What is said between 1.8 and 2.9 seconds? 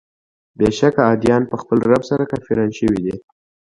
رب سره کافران